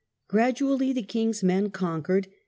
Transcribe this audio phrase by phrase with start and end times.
[0.27, 2.27] Gradually the king's men conquered.